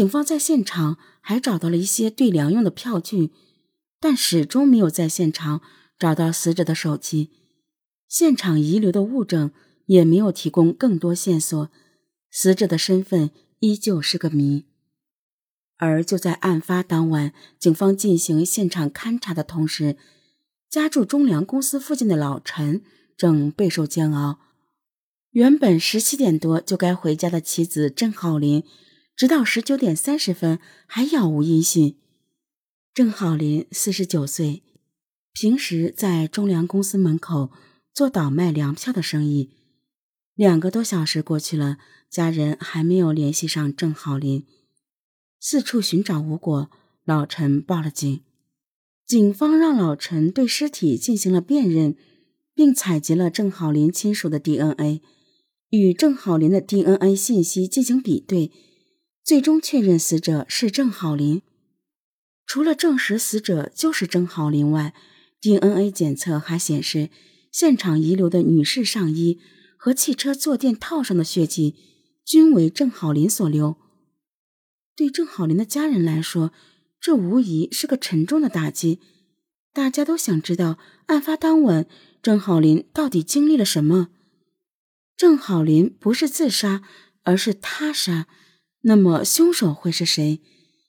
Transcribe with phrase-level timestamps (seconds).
[0.00, 3.32] 警方在现场还找到了一些对粮用的票据，
[4.00, 5.60] 但始终没有在现场
[5.98, 7.28] 找到死者的手机。
[8.08, 9.50] 现场遗留的物证
[9.84, 11.68] 也没有提供更多线索，
[12.30, 13.28] 死者的身份
[13.58, 14.64] 依旧是个谜。
[15.76, 19.98] 而就在案发当晚，警方进行现场勘查的同时，
[20.70, 22.80] 家住中粮公司附近的老陈
[23.18, 24.38] 正备受煎熬。
[25.32, 28.64] 原本十七点多就该回家的妻子郑浩林，
[29.20, 31.98] 直到十九点三十分还杳无音信。
[32.94, 34.62] 郑浩林四十九岁，
[35.34, 37.50] 平时在中粮公司门口
[37.92, 39.50] 做倒卖粮票的生意。
[40.34, 41.76] 两个多小时过去了，
[42.08, 44.46] 家人还没有联系上郑浩林，
[45.38, 46.70] 四处寻找无果，
[47.04, 48.22] 老陈报了警。
[49.06, 51.94] 警方让老陈对尸体进行了辨认，
[52.54, 55.02] 并采集了郑浩林亲属的 DNA。
[55.68, 58.50] 与郑浩林的 DNA 信息进行比对，
[59.22, 61.42] 最终确认死者是郑浩林。
[62.46, 64.94] 除了证实死者就是郑浩林外
[65.40, 67.10] ，DNA 检测还显示，
[67.52, 69.38] 现场遗留的女士上衣
[69.76, 71.76] 和汽车坐垫套上的血迹
[72.24, 73.76] 均为郑浩林所留。
[74.96, 76.52] 对郑浩林的家人来说，
[77.00, 79.00] 这无疑是个沉重的打击。
[79.72, 81.86] 大家都想知道，案发当晚
[82.20, 84.08] 郑浩林到底经历了什么。
[85.16, 86.82] 郑浩林不是自杀，
[87.22, 88.26] 而是他杀。
[88.82, 90.40] 那么凶手会是谁？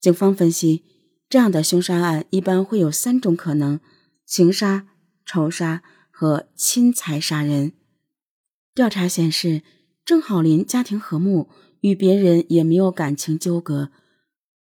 [0.00, 0.84] 警方分析，
[1.28, 3.80] 这样的凶杀案一般会有三种可能：
[4.24, 4.86] 情杀、
[5.24, 7.72] 仇杀和侵财杀人。
[8.74, 9.62] 调查显示，
[10.04, 11.48] 郑浩林家庭和睦，
[11.80, 13.90] 与别人也没有感情纠葛，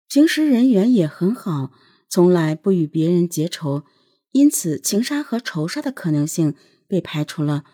[0.08, 1.72] 平时人缘也很好，
[2.08, 3.84] 从来不与别人结仇，
[4.32, 6.54] 因此情杀和仇杀的可能性
[6.86, 7.64] 被排除了。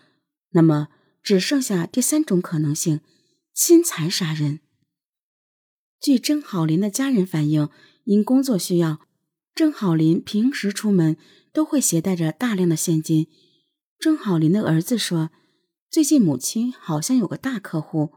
[0.51, 0.89] 那么？
[1.23, 2.99] 只剩下第三种可能性：
[3.53, 4.59] 侵财杀人。
[6.03, 7.69] 据郑好林的家人反映，
[8.03, 8.99] 因工作需要，
[9.55, 11.15] 郑好林平时出门
[11.53, 13.27] 都会携带着大量的现金。
[13.97, 15.29] 郑好林的儿子说，
[15.89, 18.11] 最近母亲好像有个大客户，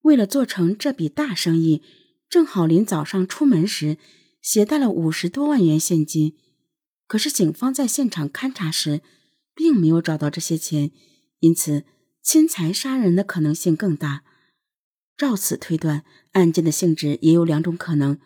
[0.00, 1.80] 为了做成这笔大生意，
[2.28, 3.98] 郑好林早上出门时
[4.40, 6.34] 携带了五十多万元现金。
[7.06, 9.00] 可是警方在现场勘查时，
[9.54, 10.90] 并没有找到这些钱，
[11.38, 11.84] 因此。
[12.24, 14.22] 侵财杀人的可能性更大，
[15.16, 18.18] 照此推断，案件的性质也有两种可能：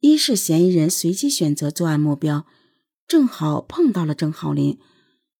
[0.00, 2.46] 一是嫌疑人随机选择作案目标，
[3.06, 4.78] 正好碰到了郑浩林；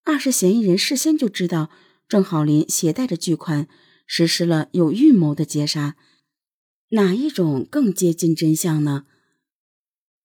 [0.04, 1.70] 二是嫌疑人事先就知道
[2.08, 3.66] 郑浩林携带着巨款，
[4.06, 5.96] 实施了有预谋的劫杀。
[6.90, 9.06] 哪一种更接近真相呢？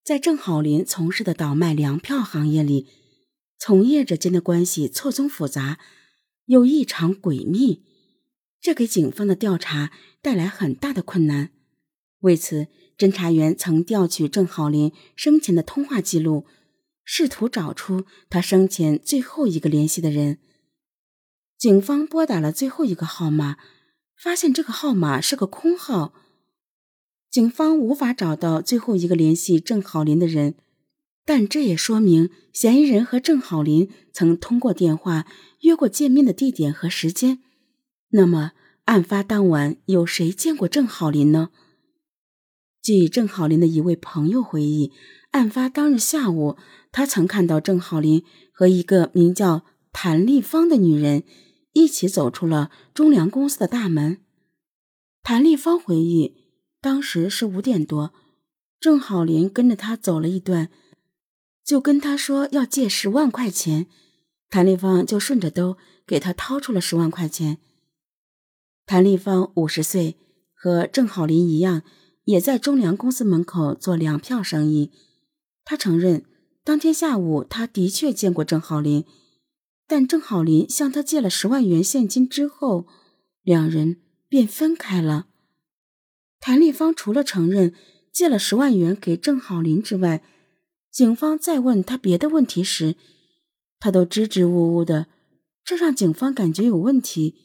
[0.03, 2.88] 在郑浩林从事的倒卖粮票行业里，
[3.58, 5.80] 从业者间的关系错综复杂。
[6.46, 7.84] 又异常诡秘，
[8.62, 11.52] 这给警方的调查带来很大的困难。
[12.20, 16.46] 为此，侦查员曾调取郑浩林生前的通话记录，
[17.03, 20.40] 试图找出他生前最后一个联系的人。
[21.58, 23.58] 警方拨打了最后一个号码，
[24.18, 26.14] 发现这个号码是个空号，
[27.30, 30.56] 警方无法找到最后一个联系郑浩林的人。
[31.25, 35.28] 但这也说明嫌疑人和郑浩林曾通过电话
[35.62, 37.44] 约过见面的地点和时间。
[38.12, 38.53] 那么，
[38.86, 41.50] 案发当晚有谁见过郑浩林呢？
[42.81, 44.92] 据郑浩林的一位朋友回忆，
[45.31, 46.58] 案发当日下午，
[46.92, 51.24] 他曾看到郑浩林和一个名叫谭丽芳的女人
[51.74, 54.22] 一起走出了中粮公司的大门。
[55.22, 56.36] 谭丽芳回忆，
[56.81, 58.14] 当时是五点多，
[58.80, 60.72] 郑浩林跟着他走了一段。
[61.64, 63.86] 就跟他说要借十万块钱，
[64.50, 65.78] 谭丽芳就顺着兜
[66.08, 67.59] 给他掏出了十万块钱。
[68.89, 70.16] 谭丽芳五十岁，
[70.55, 71.83] 和郑浩林一样，
[72.23, 74.89] 也在中粮公司门口做粮票生意。
[75.63, 76.25] 他承认，
[76.63, 79.05] 当天下午他的确见过郑浩林，
[79.85, 82.88] 但郑浩林向他借了十万元现金之后，
[83.44, 85.27] 两人便分开了。
[86.39, 87.75] 谭丽芳除了承认
[88.11, 90.24] 借了十万元给郑浩林之外，
[90.92, 92.95] 警方再问他别的问题时，
[93.80, 95.06] 他都支支吾吾的，
[95.63, 97.35] 这让警方感觉有问题。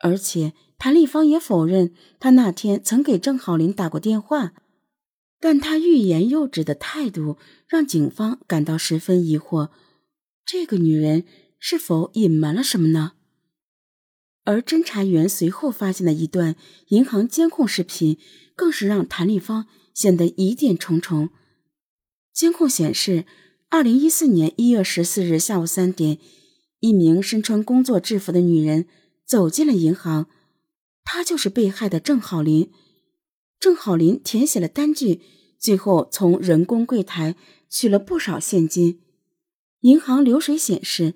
[0.00, 4.52] 而且谭丽芳也否认她那天曾给郑浩林打过电话，
[5.40, 7.36] 但她欲言又止的态度
[7.66, 9.70] 让警方感到十分疑惑。
[10.46, 11.24] 这个女人
[11.58, 13.12] 是否隐瞒了什么呢？
[14.44, 16.56] 而侦查员随后发现的一段
[16.88, 18.16] 银行监控视频，
[18.56, 21.28] 更是让谭丽芳显得疑点重重。
[22.32, 23.26] 监控显示，
[23.68, 26.18] 二零一四年一月十四日下午三点，
[26.80, 28.86] 一名身穿工作制服的女人
[29.26, 30.28] 走进了银行，
[31.10, 32.70] 她就是被害的郑浩林。
[33.58, 35.22] 郑好林填写了单据，
[35.58, 37.34] 最后从人工柜台
[37.70, 39.00] 取了不少现金。
[39.80, 41.14] 银行流水显示，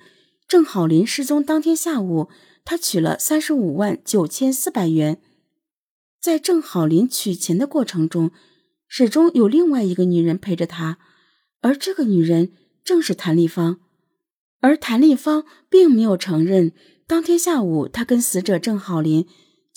[0.48, 2.30] 郑好林失踪当天下午，
[2.64, 5.20] 他取了三十五万九千四百元。
[6.18, 8.30] 在郑好林取钱的过程中，
[8.88, 10.98] 始终有另外一个女人陪着他，
[11.60, 12.52] 而这个女人
[12.82, 13.78] 正是谭丽芳。
[14.60, 16.72] 而谭丽芳并没有承认
[17.06, 19.26] 当天下午她跟死者郑好林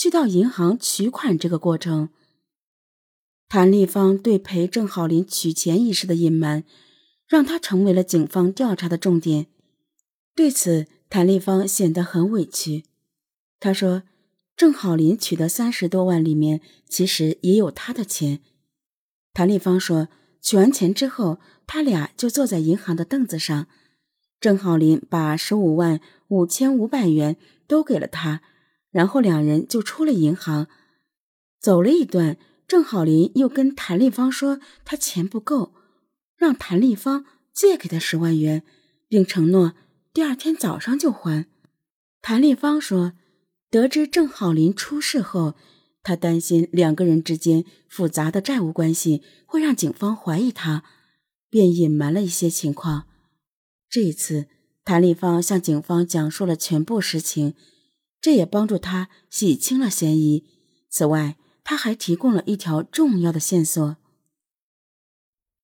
[0.06, 2.10] 去到银行取款这个过程。
[3.50, 6.64] 谭丽芳对陪郑浩林取钱一事的隐瞒，
[7.28, 9.48] 让她成为了警方调查的重点。
[10.36, 12.84] 对此，谭丽芳显得很委屈。
[13.60, 14.04] 她说
[14.56, 18.42] ：“郑浩林取的三十多万里面，其实也有他的钱。”
[19.34, 20.10] 谭丽芳说
[20.40, 23.66] ：“取完钱之后，他俩就坐在银行的凳子上。
[24.40, 28.44] 郑浩林把十五万五千五百元都给了他，
[28.96, 30.68] 然后两人就出了银行，
[31.60, 32.38] 走了一段。”
[32.68, 35.76] 郑好林又跟谭丽芳说，他钱不够，
[36.36, 38.64] 让谭丽芳借给他十万元，
[39.08, 39.74] 并承诺
[40.12, 41.46] 第二天早上就还。
[42.24, 43.14] 谭丽芳说，
[43.70, 45.54] 得知郑好林出事后，
[46.02, 50.84] 他担心两个人之间复杂的债务关系会让警方怀疑他，
[51.52, 53.06] 便隐瞒了一些情况。
[53.88, 54.48] 这一次，
[54.84, 57.54] 谭丽芳向警方讲述了全部实情，
[58.20, 60.44] 这也帮助他洗清了嫌疑。
[60.90, 63.98] 此外，他还提供了一条重要的线索。